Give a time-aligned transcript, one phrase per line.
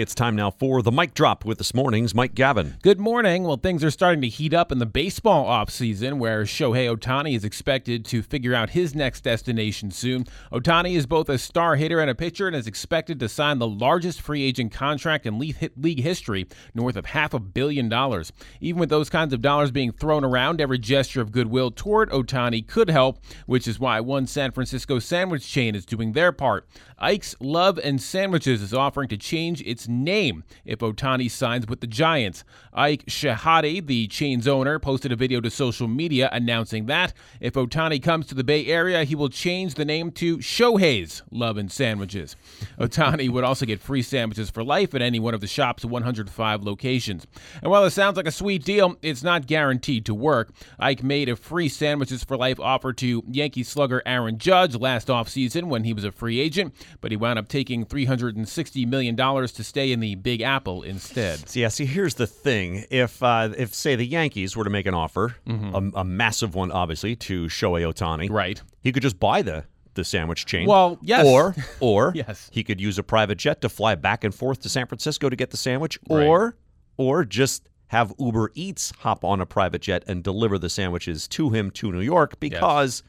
[0.00, 2.76] It's time now for the mic drop with this morning's Mike Gavin.
[2.82, 3.42] Good morning.
[3.42, 7.42] Well, things are starting to heat up in the baseball offseason where Shohei Ohtani is
[7.42, 10.26] expected to figure out his next destination soon.
[10.52, 13.66] Ohtani is both a star hitter and a pitcher and is expected to sign the
[13.66, 18.30] largest free agent contract in league history, north of half a billion dollars.
[18.60, 22.64] Even with those kinds of dollars being thrown around, every gesture of goodwill toward Ohtani
[22.64, 26.68] could help, which is why one San Francisco sandwich chain is doing their part.
[27.00, 31.86] Ike's Love and Sandwiches is offering to change its name if Ohtani signs with the
[31.86, 32.44] Giants.
[32.72, 38.02] Ike Shehadeh, the chain's owner, posted a video to social media announcing that if Ohtani
[38.02, 42.36] comes to the Bay Area, he will change the name to Shohei's Love and Sandwiches.
[42.78, 46.62] Ohtani would also get free sandwiches for life at any one of the shop's 105
[46.62, 47.26] locations.
[47.62, 50.50] And while it sounds like a sweet deal, it's not guaranteed to work.
[50.78, 55.64] Ike made a free sandwiches for life offer to Yankee slugger Aaron Judge last offseason
[55.64, 59.77] when he was a free agent, but he wound up taking $360 million to stay
[59.78, 61.48] stay in the Big Apple instead.
[61.48, 64.86] So yeah, see, here's the thing: if uh, if say the Yankees were to make
[64.86, 65.96] an offer, Mm-hmm.
[65.96, 68.60] a, a massive one, obviously, to Shohei Ohtani, Right.
[68.80, 70.66] He could just buy the the sandwich chain.
[70.68, 71.24] Well, yes.
[71.26, 72.48] Or or Yes.
[72.52, 75.36] he could use a private jet to fly back and forth to San Francisco to
[75.36, 76.24] get the sandwich, Right.
[76.26, 76.56] or
[76.96, 81.50] or just have Uber Eats hop on a private jet and deliver the sandwiches to
[81.50, 83.02] him to New York because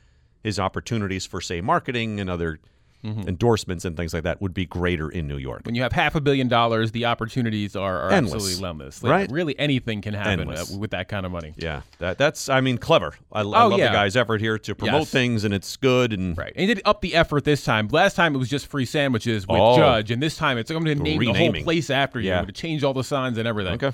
[0.44, 2.60] his opportunities for say marketing and other
[3.02, 3.30] Mm-hmm.
[3.30, 5.62] endorsements and things like that would be greater in New York.
[5.64, 8.34] When you have half a billion dollars, the opportunities are, are Endless.
[8.36, 9.02] absolutely limitless.
[9.04, 9.32] Like, Right.
[9.32, 11.54] Really, anything can happen uh, with that kind of money.
[11.56, 13.14] Yeah, that, that's I mean clever.
[13.32, 13.88] I, I Oh, love yeah.
[13.88, 15.12] the guy's effort here to promote Yes.
[15.12, 16.12] things, and it's good.
[16.12, 16.52] And Right.
[16.54, 17.88] And he did up the effort this time.
[17.88, 19.78] Last time it was just free sandwiches with Oh.
[19.78, 22.44] Judge, and this time it's I'm going to name the whole place after you Yeah.
[22.44, 23.76] to change all the signs and everything.
[23.76, 23.92] Okay.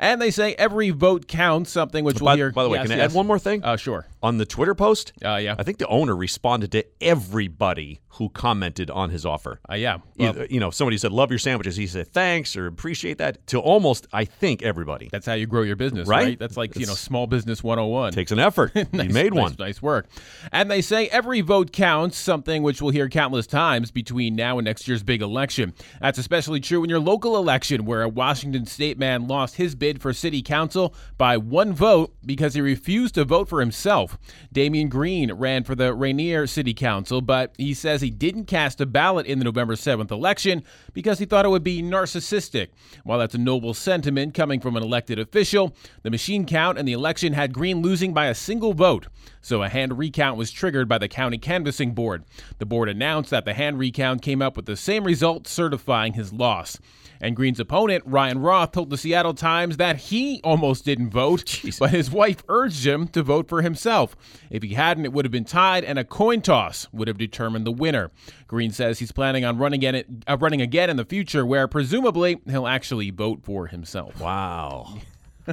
[0.00, 2.50] And they say every vote counts, something which by, we'll hear.
[2.52, 3.10] by the way, yes, can I yes.
[3.10, 3.64] add one more thing?
[3.64, 4.06] Uh, sure.
[4.22, 5.54] On the Twitter post, Uh, yeah.
[5.58, 9.60] I think the owner responded to everybody who commented on his offer.
[9.70, 9.98] Uh, yeah.
[10.18, 11.76] Well, Either, you know, somebody said love your sandwiches.
[11.76, 15.08] He said thanks or appreciate that to almost I think everybody.
[15.12, 16.24] that's how you grow your business, right?
[16.24, 16.38] Right?
[16.38, 18.12] That's like, you know, small business 101.
[18.12, 18.72] Takes an effort.
[18.74, 19.56] he Nice- made nice- one.
[19.58, 20.06] Nice work.
[20.52, 24.64] And they say every vote counts, something which we'll hear countless times between now and
[24.64, 25.74] next year's big election.
[26.00, 30.00] That's especially true in your local election, where a Washington state man lost his bid
[30.00, 34.07] for city council by one vote because he refused to vote for himself.
[34.52, 38.86] Damian Green ran for the Rainier City Council, but he says he didn't cast a
[38.86, 42.68] ballot in the November 7th election because he thought it would be narcissistic.
[43.04, 46.92] While that's a noble sentiment coming from an elected official, the machine count and the
[46.92, 49.08] election had Green losing by a single vote.
[49.40, 52.24] So a hand recount was triggered by the county canvassing board.
[52.58, 56.32] The board announced that the hand recount came up with the same result, certifying his
[56.32, 56.78] loss.
[57.20, 61.90] And Green's opponent, Ryan Roth, told the Seattle Times that he almost didn't vote, but
[61.90, 64.16] his wife urged him to vote for himself.
[64.50, 67.66] If he hadn't, it would have been tied, and a coin toss would have determined
[67.66, 68.10] the winner.
[68.46, 72.40] Green says he's planning on running again, uh, running again in the future, where presumably
[72.46, 74.20] he'll actually vote for himself.
[74.20, 74.98] Wow.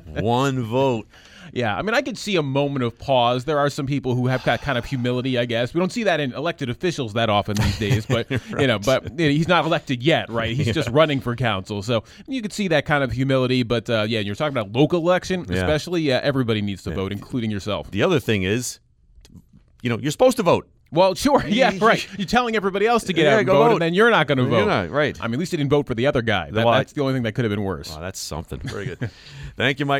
[0.05, 1.07] One vote.
[1.53, 3.45] Yeah, I mean, I could see a moment of pause.
[3.45, 5.73] There are some people who have got kind of humility, I guess.
[5.73, 8.29] We don't see that in elected officials that often these days, but
[8.59, 10.55] you know, but you know, he's not elected yet, right?
[10.55, 13.63] He's just running for council, so you could see that kind of humility.
[13.63, 15.57] But uh, yeah, you're talking about local election, Yeah.
[15.57, 16.01] especially.
[16.01, 17.89] Yeah, everybody needs to vote, including yourself.
[17.91, 18.79] The other thing is,
[19.81, 20.67] you know, you're supposed to vote.
[20.95, 22.07] Well, sure, yeah, right.
[22.17, 23.71] You're telling everybody else to get Yeah, out and vote, vote.
[23.73, 24.57] and then you're not going to vote.
[24.57, 25.15] You're not, right.
[25.21, 26.49] I mean, at least you didn't vote for the other guy.
[26.51, 27.93] That, Well, that's the only thing that could have been worse.
[27.95, 28.59] Oh, that's something.
[28.59, 29.09] Very good.
[29.57, 29.93] Thank you, Mike.